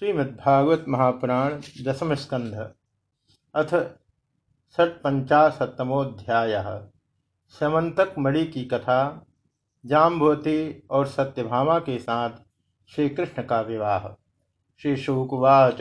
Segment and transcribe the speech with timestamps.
[0.00, 2.70] श्रीमद्भागवत महापुराण दसम स्कंध।
[3.54, 3.66] अथ
[4.76, 6.80] षटपंचाशतमोध्याय
[7.60, 9.26] समंतक मणि की कथा
[9.86, 12.30] जाम्भवती और सत्यभामा के साथ
[12.94, 14.16] श्री कृष्ण का विवाह।
[14.82, 15.78] श्री शुकुवाच,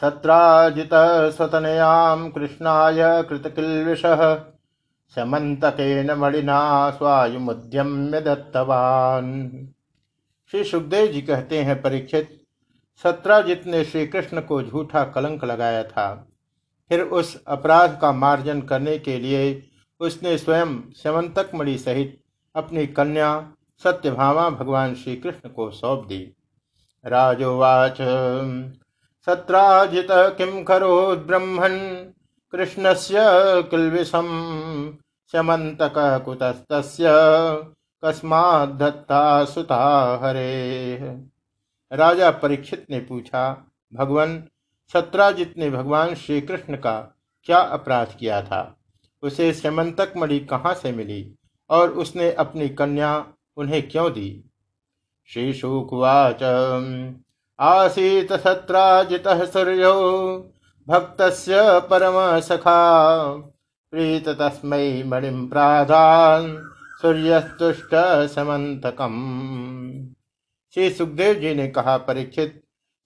[0.00, 0.90] सत्राजित
[1.36, 4.02] स्वतनयाम कृष्णाय कृतकिल्विष
[5.16, 9.68] समन्तकेन मणिना स्वायुमुद्यम्य दत्तवान।
[10.50, 12.42] श्री सुखदेव जी कहते हैं, परीक्षित
[13.04, 16.14] सत्राजित ने श्री कृष्ण को झूठा कलंक लगाया था,
[16.90, 19.62] फिर उस अपराध का मार्जन करने के लिए
[20.00, 22.18] उसने स्वयं स्यवंतक मणि सहित
[22.54, 23.28] अपनी कन्या
[23.82, 26.20] सत्यभामा भगवान श्री कृष्ण को सौंप दी।
[27.04, 27.96] राजोवाच,
[29.26, 30.06] सत्राजित
[30.38, 31.78] किम करो ब्रह्मण
[32.52, 33.22] कृष्णस्य
[33.70, 34.26] किल्विषम
[35.34, 36.66] स्यमंतक कुतस्त
[38.02, 39.84] कस्मात् दत्ता सुता
[40.22, 41.35] हरे।
[41.92, 44.42] राजा परीक्षित ने पूछा, भगवान
[44.92, 46.98] सत्राजित ने भगवान श्री कृष्ण का
[47.46, 48.76] क्या अपराध किया था?
[49.22, 51.34] उसे समंतक मणि कहाँ से मिली
[51.70, 53.26] और उसने अपनी कन्या
[53.56, 54.44] उन्हें क्यों दी?
[55.30, 56.42] श्री शुकुवाच
[57.58, 59.94] आसीत सत्राजित सूर्यो
[60.88, 61.16] भक्त
[61.90, 62.80] परम सखा,
[63.92, 66.56] प्रीत तस्मै मणिम प्राधान
[67.02, 67.94] सूर्यस्तुष्ट
[68.34, 69.14] समंतकम
[70.76, 72.62] श्री सुखदेव जी ने कहा, परीक्षित,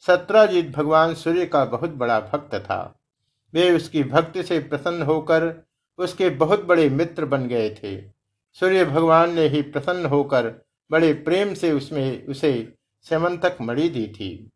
[0.07, 3.01] सत्राजीत भगवान सूर्य का बहुत बड़ा भक्त था।
[3.55, 5.67] वे उसकी भक्ति से प्रसन्न होकर
[5.99, 8.01] उसके बहुत बड़े मित्र बन गए थे।
[8.53, 14.51] सूर्य भगवान ने ही प्रसन्न होकर बड़े प्रेम से उसमें, उसे सेमंतक मणि दी थी।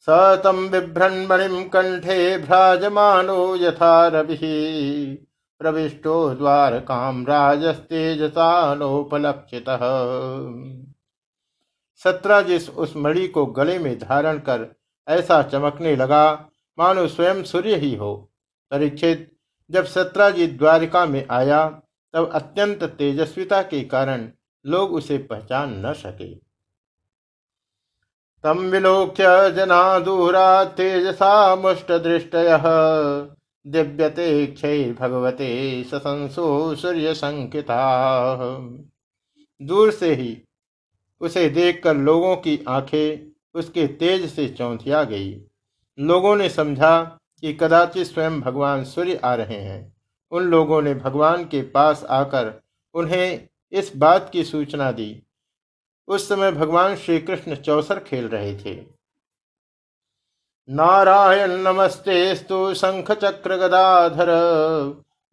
[0.00, 5.26] सतम बिभ्रन मणिम कंठे भ्राजमानो यथा रवि।
[5.58, 9.64] प्रविष्टो द्वार काम राजस्तेजसा नोपलक्षित
[11.96, 14.74] सत्राजिस उस मणि को गले में धारण कर
[15.08, 18.30] ऐसा चमकने लगा, मानो स्वयं सूर्य ही हो।
[18.70, 19.32] परीक्षित
[19.70, 21.68] जब सत्राजित द्वारिका में आया,
[22.12, 24.28] तब अत्यंत तेजस्विता के कारण
[24.66, 26.34] लोग उसे पहचान न सके।
[28.42, 32.58] तम विलोक्य जना दूरा तेजसा मुष्ट दृष्टय,
[33.66, 37.78] दिव्यते क्षय भगवते ससंसो सूर्य संकिता
[39.62, 40.42] दूर से ही
[41.20, 45.44] उसे देखकर लोगों की आँखें उसके तेज से चौंधिया गई।
[45.98, 49.96] लोगों ने समझा कि कदाचित स्वयं भगवान सूर्य आ रहे हैं।
[50.30, 52.62] उन लोगों ने भगवान के पास आकर
[52.94, 55.22] उन्हें इस बात की सूचना दी।
[56.08, 58.84] उस समय भगवान श्री कृष्ण चौसर खेल रहे थे।
[60.68, 64.26] नारायण नमस्ते स्तु शंख चक्र गदाधर,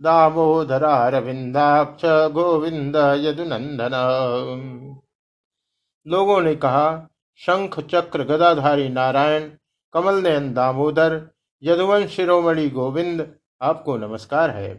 [0.01, 3.91] दामोदरारविंदाक्ष गोविंद यदुनंदन।
[6.07, 7.09] लोगों ने कहा,
[7.39, 9.49] शंख चक्र गदाधारी नारायण
[9.93, 11.29] कमल नयन दामोदर,
[11.63, 14.71] यदुवंश शिरोमणि गोविंद, आपको नमस्कार है।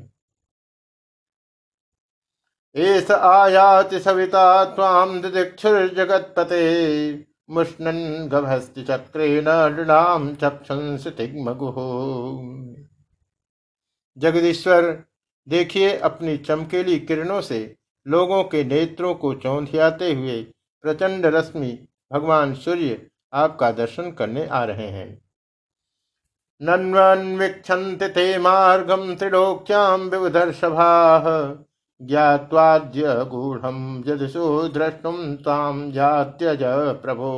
[2.74, 6.62] एस आयाति सविता ताम दिक्षुर्जगत्पते
[7.50, 11.76] मुष्णन गभस्ति चक्रेण नृणाम चक्षुंसितिग्मगुः
[14.16, 15.04] जगदीश्वर,
[15.48, 20.46] देखिए अपनी चमकेली किरणों से लोगों के नेत्रों को चौंधियाते हुए
[20.84, 21.68] प्रचंड रश्मि
[22.12, 23.00] भगवान सूर्य
[23.32, 25.06] आपका दर्शन करने आ रहे हैं।
[26.60, 30.90] नन्वन्वीक्षन्ति ते मार्गम त्रिलोक्याम विवधर्षभा
[32.00, 33.66] ज्ञावाद्य गूढ़
[34.08, 36.62] यदसो द्रष्टुम ताम जात्यज
[37.02, 37.32] प्रभो।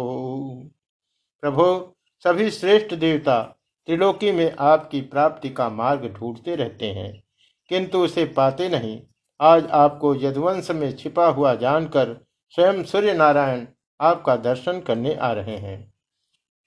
[1.42, 3.40] प्रभो, सभी श्रेष्ठ देवता
[3.88, 7.22] त्रिलोकी में आपकी प्राप्ति का मार्ग ढूंढते रहते हैं,
[7.70, 9.00] किंतु उसे पाते नहीं।
[9.40, 12.16] आज आपको यदुवंश में छिपा हुआ जानकर
[12.48, 13.66] स्वयं सूर्य नारायण
[14.00, 15.94] आपका दर्शन करने आ रहे हैं।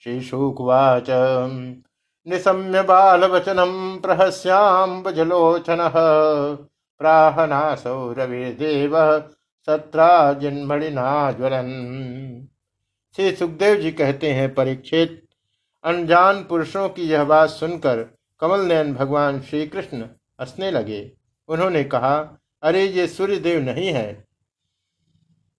[0.04, 1.06] श्री शुकवाच।
[2.28, 5.90] निशम्य बाल वचनम प्रहस्याम बजलोचन
[7.00, 9.20] प्राहनासौ रविर्देव
[9.66, 12.48] सत्रा जिन्मणिना ज्वलन
[13.16, 15.28] श्री सुखदेव जी कहते हैं, परीक्षित,
[15.84, 20.02] अनजान पुरुषों की यह बात सुनकर कमल नयन भगवान श्री कृष्ण
[20.42, 21.12] हंसने लगे।
[21.48, 24.29] उन्होंने कहा, अरे, ये सूर्यदेव नहीं है।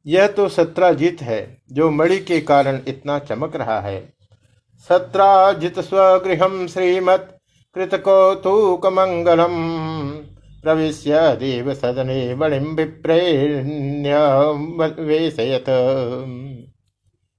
[0.06, 4.00] यह तो सत्राजित है, जो मणि के कारण इतना चमक रहा है।
[4.88, 7.36] सत्राजित स्वगृह श्रीमत
[8.86, 9.54] मंगलम
[10.62, 13.94] प्रविश्य देव सदने मणिम विप्रेण्यवेशयत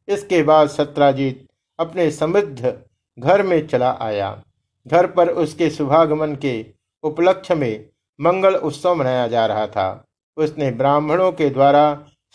[0.07, 1.45] इसके बाद सत्राजीत
[1.79, 2.73] अपने समृद्ध
[3.17, 4.43] घर में चला आया।
[4.85, 6.65] घर पर उसके शुभागमन के
[7.03, 7.85] उपलक्ष्य में
[8.19, 10.05] मंगल उत्सव मनाया जा रहा था।
[10.37, 11.83] उसने ब्राह्मणों के द्वारा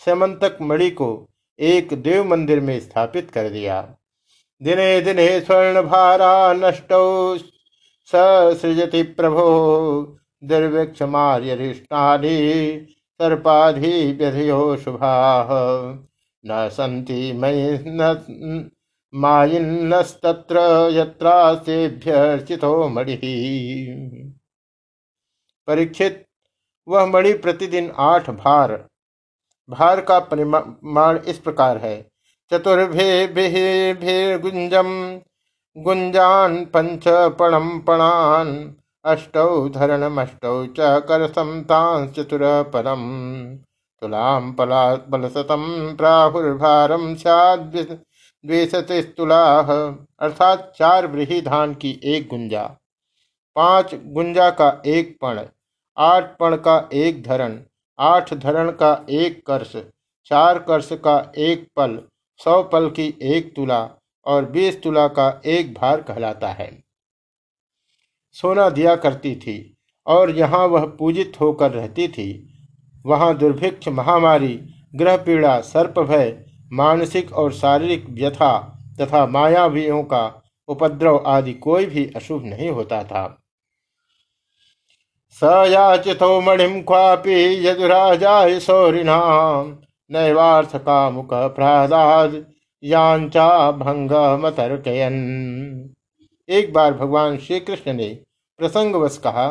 [0.05, 1.29] समंतक मणि को
[1.59, 3.95] एक देव मंदिर में स्थापित कर दिया।
[4.63, 6.87] दिने दिने स्वर्ण भारा नष्ट
[8.61, 12.37] सृजति प्रभो, दुर्भिक्ष मार्यरिष्टानि
[12.89, 15.47] सर्पाधि व्यधयो शुभा।
[16.45, 17.79] न सन्ति मयि
[19.13, 20.59] मायिन्नस्तत्र
[20.91, 23.15] यत्रासेभ्यर्चितो मणि।
[25.67, 26.25] परीक्षित,
[26.87, 28.87] वह मणि प्रतिदिन आठ भार
[29.69, 31.95] भार का परिमाण इस प्रकार है।
[32.51, 34.89] चतुर्भे गुंजम
[35.75, 37.03] गुंजान पंच
[37.39, 38.53] पणम पणान
[39.05, 42.41] अष्टौ धरणमष्टौ च करसम तांस चतुर
[42.73, 43.03] परम
[44.01, 45.65] तुलाम पला बलसतम
[45.97, 47.13] प्राहुर्भारम
[48.43, 49.43] द्विशतिस्तुला,
[50.19, 52.63] अर्थात चार ब्रीही धान की एक गुंजा।
[53.55, 55.39] पाँच गुंजा का एक पण,
[55.97, 57.57] आठ पण का एक धरण
[57.99, 59.75] आठ धरण का एक कर्ष,
[60.25, 61.99] चार कर्ष का एक पल,
[62.39, 63.89] सौ पल की एक तुला
[64.25, 66.69] और बीस तुला का एक भार कहलाता है।
[68.35, 69.77] सोना दिया करती थी
[70.07, 72.29] और यहाँ वह पूजित होकर रहती थी।
[73.05, 74.59] वहाँ दुर्भिक्ष, महामारी
[74.95, 78.57] ग्रह पीड़ा सर्प भय मानसिक और शारीरिक व्यथा
[79.01, 83.25] तथा मायावियों का उपद्रव आदि कोई भी अशुभ नहीं होता था।
[85.41, 87.33] स याचितो मणिम क्वापि
[87.65, 89.17] यदुराजाय सौरिणा
[90.09, 92.33] नैवार्थ कामुक प्रादाद
[92.83, 94.11] यांचा भंग
[94.41, 95.17] मतर्कयन
[96.49, 98.07] एक बार भगवान श्री कृष्ण ने
[98.59, 99.47] प्रसंगवश कहा,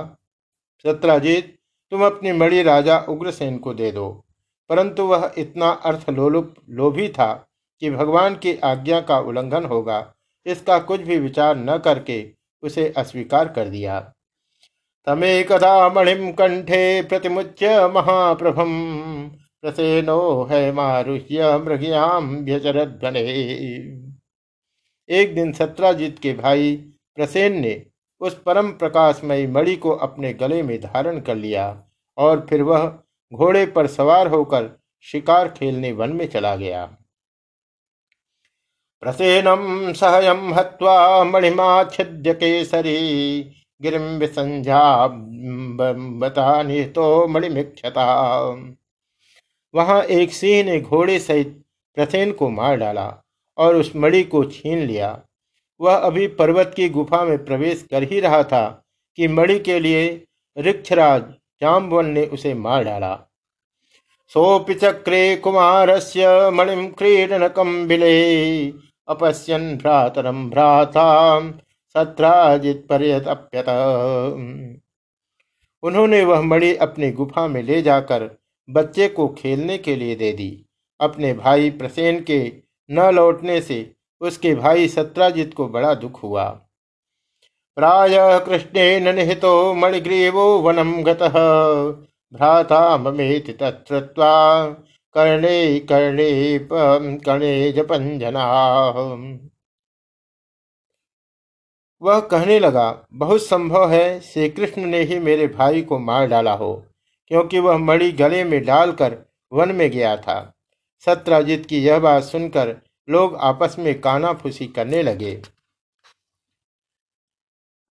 [0.84, 1.54] सत्राजीत,
[1.92, 4.08] तुम अपनी मणि राजा उग्रसेन को दे दो,
[4.70, 7.32] परंतु वह इतना अर्थ लोलुप लोभी था
[7.82, 10.04] कि भगवान की आज्ञा का उल्लंघन होगा,
[10.46, 12.24] इसका कुछ भी विचार न करके
[12.62, 14.00] उसे अस्वीकार कर दिया।
[15.06, 18.72] तमेकदा मणिम कंठे प्रतिमुच्य महाप्रभम
[19.62, 23.20] प्रसेनो है मारुह्य मृगयाम व्यचरध्वने
[25.08, 26.76] एक दिन सत्राजीत के भाई
[27.14, 27.86] प्रसेन ने
[28.20, 31.66] उस परम प्रकाशमयी मणि को अपने गले में धारण कर लिया
[32.18, 32.86] और फिर वह
[33.32, 34.70] घोड़े पर सवार होकर
[35.04, 36.84] शिकार खेलने वन में चला गया।
[39.02, 42.96] प्रसेनम सहयम हत्वा मणिमा छिद्य केसरी।
[43.80, 44.18] गिरिम
[46.92, 48.06] तो मणिमिक्षता
[49.74, 51.48] वहाँ एक सिंह ने घोड़े सहित
[51.96, 53.06] प्रसेन को मार डाला
[53.58, 55.20] और उस मणि को छीन लिया।
[55.80, 58.64] वह अभी पर्वत की गुफा में प्रवेश कर ही रहा था
[59.18, 60.26] कि मणि के लिए
[60.58, 61.22] ऋक्षराज
[61.60, 63.14] जाम्बवन ने उसे मार डाला।
[64.32, 68.66] सोपि चक्रे कुमारस्य मणिम क्रीडनकम बिले
[69.08, 71.38] अपश्यन भ्रातरम भ्राता
[71.96, 73.68] सत्राजित पर्यतप्यत
[75.82, 78.28] उन्होंने वह मणि अपनी गुफा में ले जाकर
[78.68, 80.48] बच्चे को खेलने के लिए दे दी।
[81.00, 82.40] अपने भाई प्रसेन के
[82.90, 83.78] न लौटने से
[84.20, 86.44] उसके भाई सत्राजित को बड़ा दुख हुआ।
[87.76, 94.34] प्राय कृष्णेन निहितो मणिग्रीवो वनम भ्राता ममेति तत्वा
[95.14, 98.46] कर्णे कर्णे कर्णे जपंजना
[102.06, 106.52] वह कहने लगा, बहुत संभव है श्री कृष्ण ने ही मेरे भाई को मार डाला
[106.52, 106.74] हो,
[107.30, 109.16] क्योंकि वह मणि गले में डालकर
[109.52, 110.38] वन में गया था
[111.04, 112.74] सत्राजित की यह बात सुनकर
[113.08, 115.34] लोग आपस में काना फूसी करने लगे।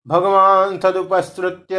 [0.06, 1.78] भगवान तदुपस्तृत्य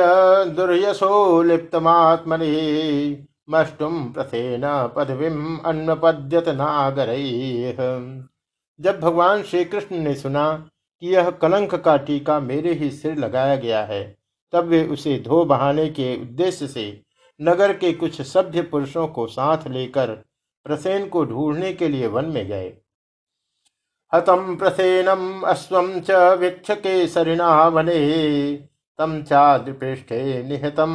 [0.57, 4.63] दुर्यशो लिप्तमात्मनि मष्टुम प्रथेन
[4.97, 7.15] पदवीम अन्नपद्यत नागर।
[8.81, 10.45] जब भगवान श्री कृष्ण ने सुना
[11.03, 14.03] कि यह कलंक का टीका मेरे ही सिर लगाया गया है।
[14.53, 17.03] तब वे उसे धो बहाने के उद्देश्य से
[17.41, 20.11] नगर के कुछ सभ्य पुरुषों को साथ लेकर
[20.67, 22.73] प्रसेन को ढूँढने के लिए वन में गए।
[24.13, 28.01] हतम प्रसेनम अश्वम च वीक्षके सरिणा वने
[28.99, 30.93] तम चाद्रिपृष्ठे निहतम,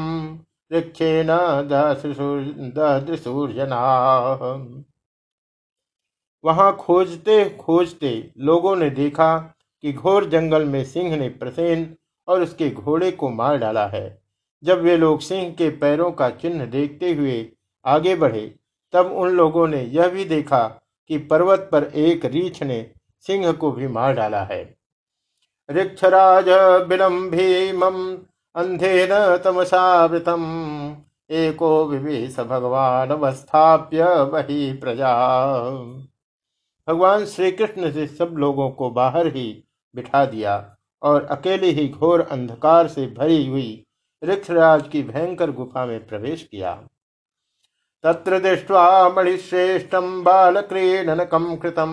[0.72, 1.28] वृक्षेण
[3.06, 3.82] दृसूर्जना
[6.44, 9.30] वहाँ खोजते खोजते लोगों ने देखा
[9.86, 11.96] कि घोर जंगल में सिंह ने प्रसेन
[12.27, 14.22] और उसके घोड़े को मार डाला है।
[14.63, 17.51] जब वे लोग सिंह के पैरों का चिन्ह देखते हुए
[17.86, 18.56] आगे बढ़े,
[18.94, 20.68] तब उन लोगों ने यह भी देखा
[21.08, 24.75] कि पर्वत पर एक रीछ ने सिंह को भी मार डाला है।
[25.72, 26.46] ऋक्षराज
[26.88, 28.18] बिलम भीमम
[28.56, 30.44] अंधेन तमसावृतम
[31.30, 35.13] एको विवेश भगवान अवस्थाप्य वही प्रजा।
[36.88, 39.62] भगवान श्री कृष्ण से सब लोगों को बाहर ही
[39.96, 43.86] बिठा दिया और अकेले ही घोर अंधकार से भरी हुई
[44.24, 46.88] ऋक्षराज की भयंकर गुफा में प्रवेश किया।
[48.04, 51.92] तत्र दृष्ट्वा मणिश्रेष्ठम बाल क्रीडनकम कृतम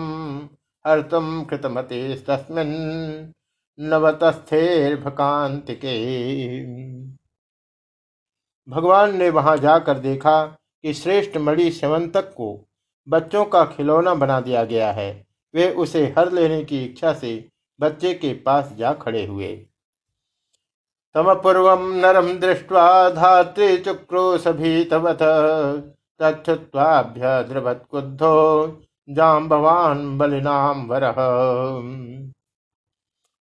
[0.85, 3.31] हर्तुम कृतमते तस्मिन्
[3.79, 5.95] नवतस्थेर्भकांतिके
[8.67, 12.67] भगवान ने वहाँ जाकर देखा कि श्रेष्ठ मणि सेवंतक को
[13.07, 17.49] बच्चों का खिलौना बना दिया गया है। वे उसे हर लेने की इच्छा से
[17.83, 19.51] बच्चे के पास जा खड़े हुए।
[21.15, 25.23] तम पूर्व नरम दृष्ट्वा धात्रे चुक्रोशभीतवत
[26.19, 28.31] तच्छुत्वाभ्य द्रवत्कुद्धो
[29.07, 31.21] जाम्बवान बलिनाम वरह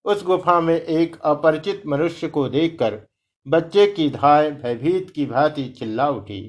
[0.05, 3.00] उस गुफा में एक अपरिचित मनुष्य को देखकर
[3.48, 6.41] बच्चे की धाय भयभीत की भांति चिल्ला उठी।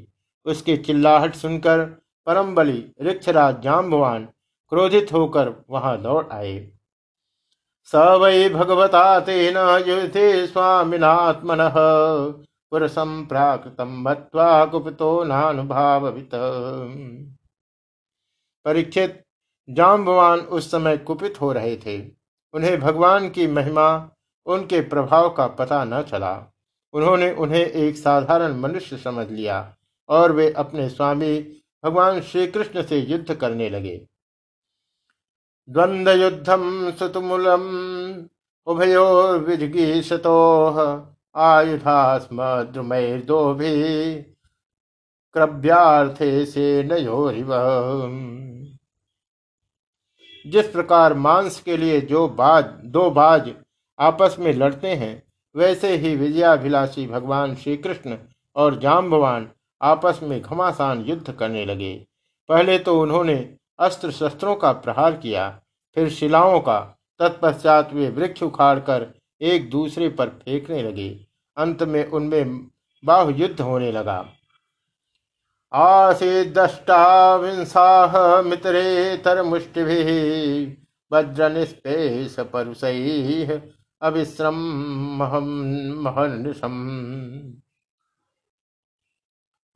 [0.47, 1.85] उसकी चिल्लाहट सुनकर
[2.27, 4.25] परम बलि ऋक्षराज जाम्बवान
[4.73, 6.57] क्रोधित होकर वहाँ दौड़ आए।
[7.87, 9.57] स वै भगवता तेन
[9.89, 11.59] युधे स्वामिनात्मन।
[12.73, 16.31] पुरुषम प्राकृतम मत्वा कुपितो नानुभावित
[18.65, 19.23] परीक्षित,
[19.71, 21.99] जाम्बवान उस समय कुपित हो रहे थे।
[22.55, 24.11] उन्हें भगवान की महिमा,
[24.47, 26.33] उनके प्रभाव का पता न चला।
[26.93, 29.77] उन्होंने उन्हें एक साधारण मनुष्य समझ लिया
[30.09, 34.07] और वे अपने स्वामी, भगवान श्री कृष्ण से युद्ध करने लगे।
[35.69, 38.23] द्वन्द्वयुद्धं सुतुमुलम्
[38.67, 41.03] उभयोर्विजिगीषतोः
[41.37, 44.23] आयुधा स्म द्रुमैर्दोभिः
[45.33, 47.49] क्रव्यार्थे से नयोरिव
[50.47, 53.53] जिस प्रकार मांस के लिए जो बाज, दो बाज
[53.99, 55.23] आपस में लड़ते हैं,
[55.57, 58.17] वैसे ही विजयाभिलाषी भगवान श्री कृष्ण
[58.57, 59.51] और जाम्बवान
[59.83, 62.07] आपस में घमासान युद्ध करने लगे।
[62.49, 65.49] पहले तो उन्होंने अस्त्र शस्त्रों का प्रहार किया।
[65.97, 66.79] फिर शिलाओं का
[67.21, 69.07] तत्पश्चात वे वृक्ष उखाड़कर
[69.41, 71.09] एक दूसरे पर फेंकने लगे।
[71.57, 72.71] अंत में उनमें
[73.05, 74.25] बाहु युद्ध होने लगा।
[75.73, 76.73] आसीदष्टाविंसाह
[78.43, 79.83] मित्रेतर मुष्टि
[81.13, 83.61] वज्र निस्पेश परुषैः
[84.03, 84.59] अविश्रम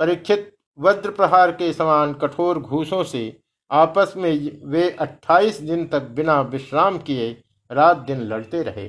[0.00, 6.40] परीक्षित वज्र प्रहार के समान कठोर घूसों से आपस में वे अट्ठाईस दिन तक बिना
[6.40, 8.88] विश्राम किए रात दिन लड़ते रहे।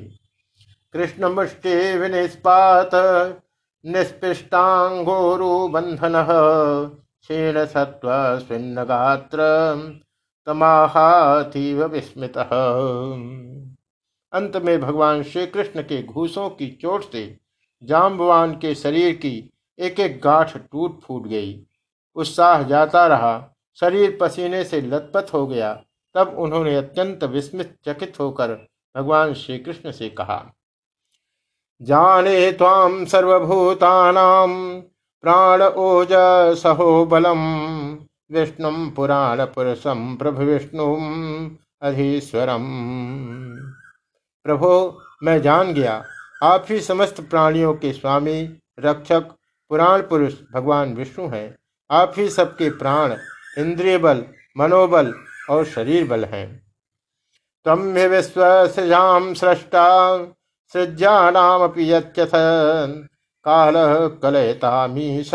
[0.94, 2.90] कृष्ण मुष्टि विनिष्पात
[3.86, 6.14] निष्पिष्टांगोरु बंधन
[7.22, 9.40] क्षीण सत्व स्विन्न गात्र
[11.88, 12.38] विस्मित।
[14.34, 17.38] अंत में भगवान श्री कृष्ण के घूसों की चोट से
[17.84, 21.66] जाम्बवान के शरीर की एक एक गांठ टूट फूट गई।
[22.16, 25.74] उत्साह जाता रहा शरीर पसीने से लथपथ हो गया।
[26.16, 28.54] तब उन्होंने अत्यंत विस्मित चकित होकर
[28.96, 30.44] भगवान श्री कृष्ण से कहा,
[31.82, 34.54] जाने ताम सर्वभूतानाम
[35.24, 36.10] प्राण ओज
[36.58, 37.44] सहो बलम
[38.32, 40.86] विष्णु पुराण पुरुषम प्रभु विष्णु
[41.82, 42.66] अधीश्वरम।
[44.46, 46.04] प्रभो, मैं जान गया।
[46.44, 48.42] आप ही समस्त प्राणियों के स्वामी,
[48.80, 49.32] रक्षक,
[49.72, 51.56] पुराण पुरुष भगवान विष्णु हैं।
[51.90, 53.16] आप ही सबके प्राण
[53.58, 54.26] इंद्रिय बल
[54.58, 55.14] मनोबल
[55.50, 56.62] और शरीर बल हैं।
[57.66, 60.18] तम विश्व सृजाम सृष्टा,
[60.74, 62.14] सृज्यानामपि यथ
[63.46, 63.74] काल
[64.24, 65.32] कलयतामीश,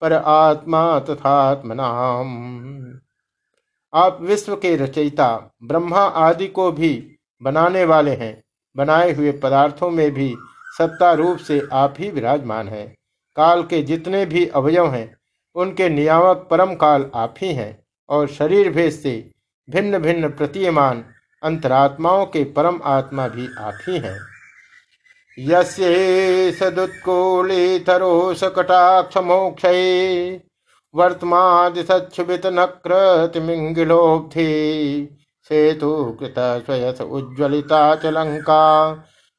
[0.00, 2.28] पर आत्मा तथात्मनाम।
[3.94, 8.44] आप विश्व के रचयिता, ब्रह्मा आदि को भी बनाने वाले हैं।
[8.76, 10.36] बनाए हुए पदार्थों में भी
[10.78, 12.96] सत्ता रूप से आप ही विराजमान हैं।
[13.36, 15.17] काल के जितने भी अवयव हैं
[15.58, 19.30] उनके नियामक परम काल आप ही हैं और शरीर भेद से
[19.68, 21.04] भिन्न भिन्न प्रतीयमान
[21.42, 24.18] अंतरात्माओं के परम आत्मा भी आप ही हैं।
[26.58, 29.64] यदुत्कोलितरो सकटाक्ष मोक्ष
[30.94, 34.46] वर्तमादिशुभित नक्रतिमिंगिलोब्धि
[35.50, 36.34] सेतु कृत
[36.66, 38.90] स्वयस उज्ज्वलिता च लंका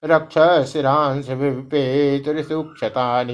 [0.04, 0.38] रक्ष
[0.72, 3.34] शिरांश विपेतुरिसुक्षतानि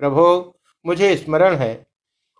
[0.00, 1.86] प्रभो मुझे स्मरण है।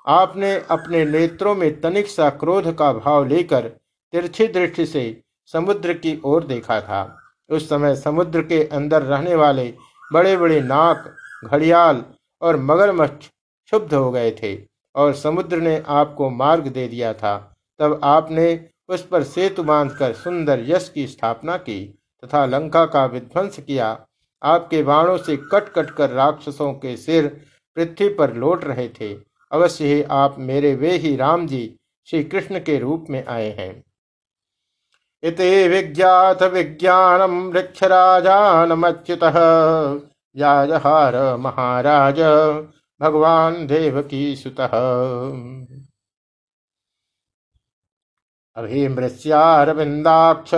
[0.06, 3.68] आपने अपने नेत्रों में तनिक सा क्रोध का भाव लेकर
[4.12, 5.20] तिरछी दृष्टि से
[5.54, 7.02] समुद्र की ओर देखा था।
[7.50, 9.72] उस समय समुद्र के अंदर रहने वाले
[10.12, 12.04] बड़े बड़े नाक, घड़ियाल
[12.42, 14.56] और मगरमच्छ क्षुब्ध हो गए थे
[14.94, 17.36] और समुद्र ने आपको मार्ग दे दिया था।
[17.80, 18.48] तब आपने
[18.88, 21.84] उस पर सेतु बांधकर सुंदर यश की स्थापना की
[22.24, 24.06] तथा लंका का विध्वंस किया।
[24.42, 27.26] आपके बाणों से कट कट कर राक्षसों के सिर
[27.76, 29.14] पृथ्वी पर लौट रहे थे।
[29.52, 33.84] अवश्य ही आप मेरे वे ही राम जी, श्री कृष्ण के रूप में आए हैं।
[35.22, 39.22] इति विज्ञात विज्ञानम वृक्षराजानमच्युत।
[40.36, 42.20] याजहार महाराज,
[43.00, 44.60] भगवान देव की सुत।
[48.56, 50.50] अभिमृस्यारविन्दाक्ष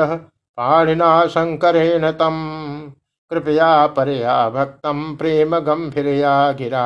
[0.56, 2.94] पाणिना शङ्करेण तम।
[3.32, 6.82] कृपया परया भक्तम प्रेम गंभीरया गिरा।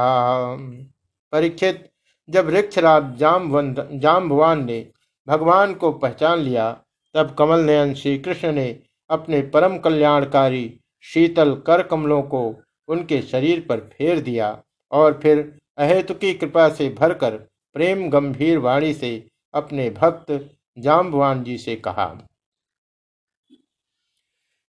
[1.33, 1.91] परीक्षित,
[2.29, 4.87] जब ऋक्षराज जामवंत जाम्बवान ने
[5.29, 6.71] भगवान को पहचान लिया,
[7.15, 8.69] तब कमल नयन श्री कृष्ण ने
[9.11, 12.43] अपने परम कल्याणकारी शीतल कर कमलों को
[12.89, 14.57] उनके शरीर पर फेर दिया
[14.93, 17.37] और फिर अहेतु की कृपा से भरकर
[17.77, 19.11] प्रेम गंभीर वाणी से
[19.55, 20.33] अपने भक्त
[20.79, 22.07] जाम्बवान जी से कहा।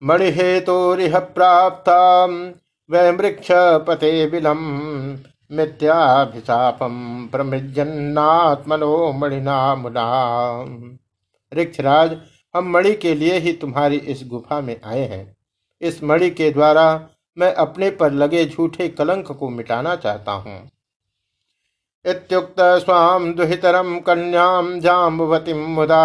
[0.04, 1.90] मणिहेतुरिह प्राप्त
[2.90, 3.48] वृक्ष
[3.88, 4.64] पते बिलम
[5.52, 6.96] मिथ्याभिशापम
[7.32, 10.08] प्रमृजन्नात्मनो मणिना मुना
[11.52, 12.18] ऋक्षराज,
[12.56, 15.26] हम मणि के लिए ही तुम्हारी इस गुफा में आए हैं।
[15.82, 16.86] इस मणि के द्वारा
[17.38, 20.60] मैं अपने पर लगे झूठे कलंक को मिटाना चाहता हूँ।
[22.06, 26.04] इत्युक्त स्वाम दुहितरम कन्याम जाम्बवती मुदा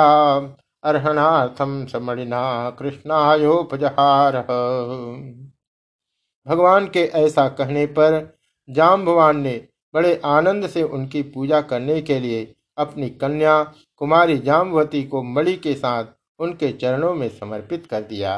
[0.88, 4.37] अर्हणार्थम समणिना कृष्णायोपजहार।
[6.47, 8.37] भगवान के ऐसा कहने पर
[8.68, 9.57] जाम्बवान ने
[9.95, 13.62] बड़े आनंद से उनकी पूजा करने के लिए अपनी कन्या
[13.97, 16.04] कुमारी जाम्बवती को मणि के साथ
[16.38, 18.35] उनके चरणों में समर्पित कर दिया।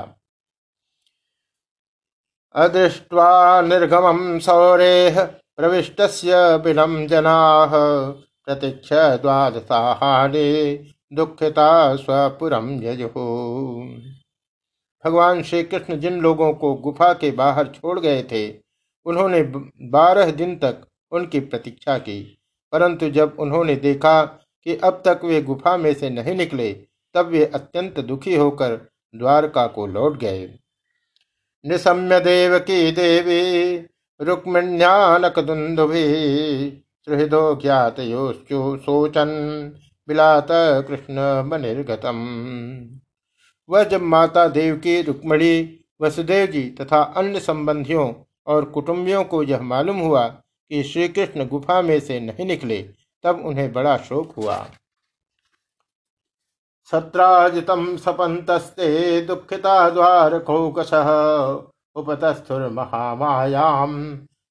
[2.55, 5.25] अदृष्ट्वा निर्गमं सौरेः
[5.57, 6.01] प्रविष्ट
[6.65, 7.73] बिलं जनाः।
[8.47, 10.75] प्रतीक्ष द्वादशाहाने
[11.13, 13.11] दुखिता स्वपुरम यजुः।
[15.05, 18.55] भगवान श्री कृष्ण जिन लोगों को गुफा के बाहर छोड़ गए थे,
[19.05, 19.43] उन्होंने
[19.91, 22.39] बारह दिन तक उनकी प्रतीक्षा की।
[22.73, 24.25] परंतु जब उन्होंने देखा
[24.65, 26.73] कि अब तक वे गुफा में से नहीं निकले,
[27.15, 30.59] तब वे अत्यंत दुखी होकर द्वारका को लौट गए।
[31.67, 33.77] निशम्य देव की देवी
[34.21, 36.05] रुक्मिण्यानक दुन्दुभि
[37.05, 37.97] सुहृदो ज्ञात
[38.83, 39.31] शोचन।
[40.11, 40.49] बिलात
[40.89, 42.19] कृष्ण मनिर्गतम।
[43.69, 45.55] वह जब माता देव की रुक्मणी,
[46.01, 48.13] वसुदेव जी तथा अन्य संबंधियों
[48.47, 52.83] और कुटुंबियों को यह मालूम हुआ कि श्री कृष्ण गुफा में से नहीं निकले,
[53.25, 54.57] तब उन्हें बड़ा शोक हुआ।
[56.91, 59.87] सत्राजितं सपन्तस्ते दुःखिता
[61.97, 63.93] उपतस्थुर महामायाम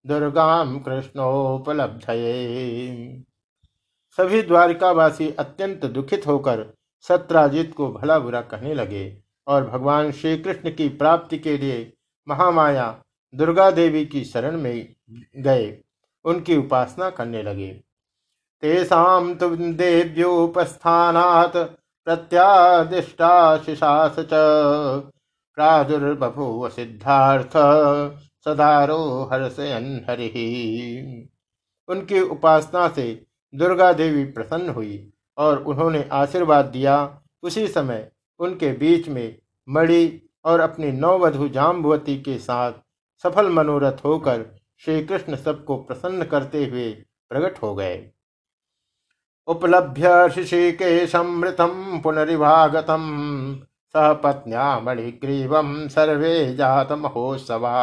[0.05, 2.29] दुर्गाम कृष्णोपलब्धये।
[4.19, 10.71] सभी द्वारिकावासी अत्यंत दुखित होकर सत्राजित को भला बुरा कहने लगे और भगवान श्री कृष्ण
[10.71, 11.93] की प्राप्ति के लिए
[12.27, 13.03] महामाया
[13.35, 14.95] दुर्गा देवी की शरण में
[15.37, 15.81] गए,
[16.25, 17.81] उनकी उपासना करने लगे।
[18.61, 21.57] तेसाम तु देव्योपस्थानात्
[22.05, 24.29] प्रत्यादिष्टाशिषास च।
[25.55, 27.51] प्रादुर्बभूव सिद्धार्थ
[28.45, 31.29] सदारो हर्षयन हरि।
[31.87, 36.95] उनकी उपासना से दुर्गा देवी प्रसन्न हुई और उन्होंने आशीर्वाद दिया।
[37.43, 39.35] उसी समय उनके बीच में
[39.67, 42.73] मणि और अपनी नौवधु जाम्बवती के साथ
[43.23, 44.45] सफल मनोरथ होकर
[44.77, 46.91] श्री कृष्ण सबको प्रसन्न करते हुए
[47.31, 48.11] प्रकट हो गए।
[49.47, 53.05] उपलभ्य ऋषिकेशमृतं पुनरिवागतं।
[53.95, 57.73] सह पत्न्या मणिग्रीवम सर्वे जात महोत्सवा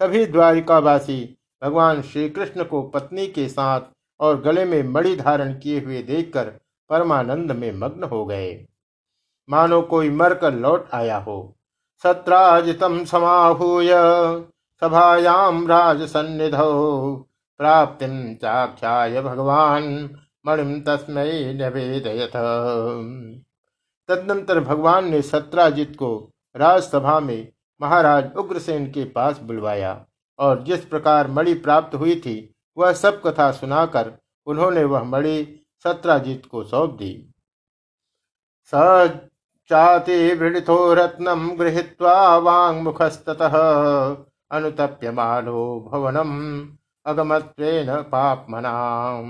[0.00, 3.80] सभी द्वारिकावासी भगवान श्री कृष्ण को पत्नी के साथ
[4.22, 6.44] और गले में मणि धारण किए हुए देखकर
[6.90, 8.66] परमानंद में मग्न हो गए।
[9.50, 11.56] मानो कोई मरकर लौट आया हो।
[12.04, 13.88] सत्राजितम समाहूय
[14.82, 17.16] सभायाम राज सन्निधो
[17.58, 20.10] प्राप्ति चाख्याय भगवान
[20.46, 22.32] मणिम तस्मय निवेदयथ
[24.08, 27.48] तदनंतर भगवान ने सत्राजित को राजसभा में
[27.80, 30.06] महाराज उग्रसेन के पास बुलवाया
[30.38, 34.12] और जिस प्रकार मणि प्राप्त हुई थी वह सब कथा सुनाकर
[34.46, 37.12] उन्होंने वह मणि सत्राजीत को सौंप दी।
[38.72, 39.08] स
[39.70, 43.56] चाति वृणिथो रत्नम गृहीत्वा वांग मुखस्तः
[44.50, 46.32] अनुतप्यमानो भवनम
[47.06, 49.28] अगमत्वेन पापमनाम।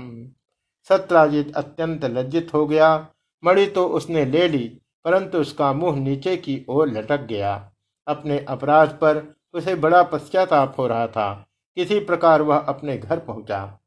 [0.89, 3.07] सत्राजित अत्यंत लज्जित हो गया।
[3.43, 4.67] मणि तो उसने ले ली,
[5.05, 7.53] परंतु उसका मुँह नीचे की ओर लटक गया।
[8.07, 11.45] अपने अपराध पर उसे बड़ा पश्चाताप हो रहा था।
[11.77, 13.79] किसी प्रकार वह अपने घर पहुँचा।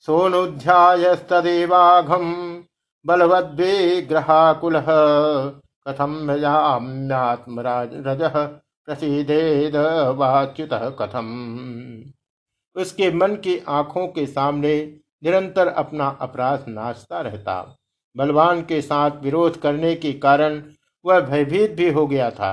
[0.00, 1.04] सोनुध्यायस्तदेवाघम
[3.04, 4.80] बलवद्विग्रहाकुल
[5.86, 8.22] कथम मजाम्यात्मराज रज
[8.88, 9.76] प्रसिदेद
[10.16, 11.26] वाच्युत कथम।
[12.76, 14.74] उसके मन की आँखों के सामने
[15.24, 17.76] निरंतर अपना अपराध नाचता रहता।
[18.16, 20.62] बलवान के साथ विरोध करने के कारण
[21.04, 22.50] वह भयभीत भी हो गया था।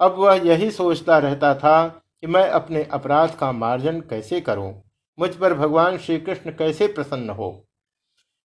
[0.00, 4.82] अब वह यही सोचता रहता था कि मैं अपने अपराध का मार्जन कैसे करूँ?
[5.18, 7.66] मुझ पर भगवान श्री कृष्ण कैसे प्रसन्न हो?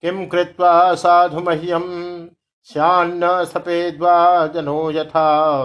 [0.03, 1.85] किम कृत्वा साधु मह्यम
[2.65, 5.65] श्यान्न सपेद्वा जनो यथा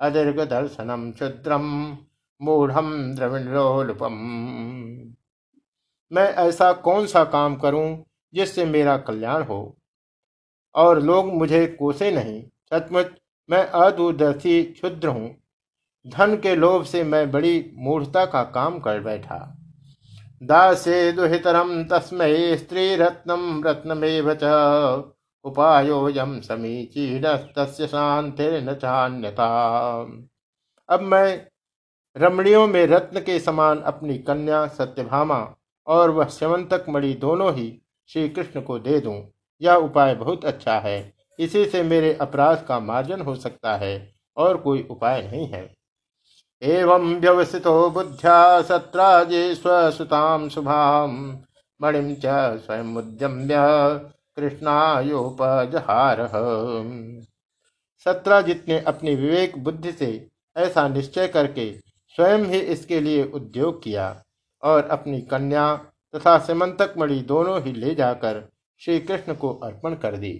[0.00, 1.98] अदीर्घ दर्शनम क्षुद्रम
[2.42, 4.12] मूढ़म द्रविणोलुपम
[6.12, 9.78] मैं ऐसा कौन सा काम करूँ जिससे मेरा कल्याण हो?
[10.74, 13.06] और लोग मुझे कोसे नहीं। सचमुच
[13.50, 15.43] मैं अदूरदर्शी क्षुद्र हूँ।
[16.06, 19.36] धन के लोभ से मैं बड़ी मूर्खता का काम कर बैठा।
[20.42, 25.12] दासे दुहितरम तस्मय स्त्री रत्नम रत्नमेव च।
[25.44, 27.22] उपायोजम समीचीन
[27.56, 29.48] तस्य शांतिर्न चान्यता।
[30.88, 31.40] अब मैं
[32.16, 35.38] रमणियों में रत्न के समान अपनी कन्या सत्यभामा
[35.86, 37.66] और वह श्यवंतक मणि दोनों ही
[38.10, 39.16] श्री कृष्ण को दे दूँ,
[39.60, 43.94] यह उपाय बहुत अच्छा है। इसी से मेरे अपराध का मार्जन हो सकता है
[44.36, 45.62] और कोई उपाय नहीं है।
[46.62, 51.16] एवं व्यवसितो बुद्ध्या सत्राजे स्वसुताम शुभाम
[51.80, 52.26] मणिम च
[52.58, 53.56] स्वयं उद्यम्य
[54.36, 56.22] कृष्णायोपजहार।
[58.06, 60.08] सत्राजित ने अपनी विवेक बुद्धि से
[60.56, 61.70] ऐसा निश्चय करके
[62.18, 64.06] स्वयं ही इसके लिए उद्योग किया
[64.62, 65.66] और अपनी कन्या
[66.14, 68.42] तथा सिमंतक मणि दोनों ही ले जाकर
[68.82, 70.32] श्री कृष्ण को अर्पण कर दी।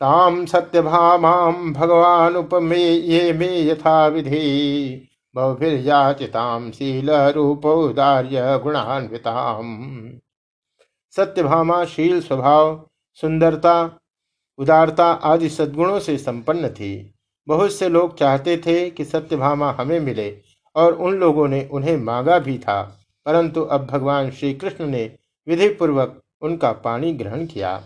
[0.00, 9.66] ताम सत्यभामाम भगवान उपमे ये मे यथा विधि। बहुभिर्याचिताम शील रूपोदार्य गुणान्विताम।
[11.14, 12.88] सत्यभामा, शील स्वभाव,
[13.22, 13.74] सुंदरता,
[14.58, 17.14] उदारता आदि सद्गुणों से संपन्न थी।
[17.48, 20.30] बहुत से लोग चाहते थे कि सत्यभामा हमें मिले
[20.76, 22.82] और उन लोगों ने उन्हें मांगा भी था,
[23.26, 25.04] परंतु अब भगवान श्री कृष्ण ने
[25.46, 27.80] विधि पूर्वक उनका पानी ग्रहण किया।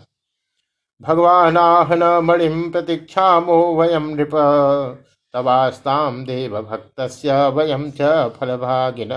[1.03, 4.31] भगवान आहन मणिम प्रतीक्षामो वयम नृप।
[5.33, 6.99] तवास्ताम देव भक्त
[7.53, 9.09] वयम च फलभागिन।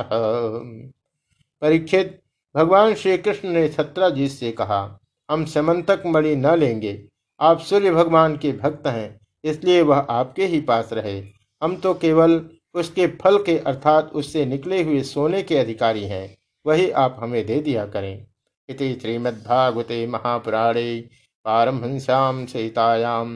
[1.63, 2.19] परीक्षित,
[2.55, 6.99] भगवान श्री कृष्ण ने छत्रा जी से कहा, हम समंतक मणि न लेंगे।
[7.41, 11.19] आप सूर्य भगवान के भक्त हैं, इसलिए वह आपके ही पास रहे।
[11.63, 12.41] हम तो केवल
[12.75, 17.61] उसके फल के अर्थात उससे निकले हुए सोने के अधिकारी हैं, वही आप हमें दे
[17.61, 18.27] दिया करें।
[18.69, 21.05] इति श्रीमद्भागवते महापुराणे
[21.47, 23.27] पारमहंस्याम सीतायां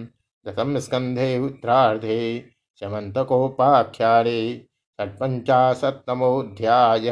[0.47, 2.19] दशम स्कंधे उत्तरार्धे
[2.81, 4.41] शमंतकोपाख्यारे
[4.99, 7.11] षट्पंचाशतमोध्याय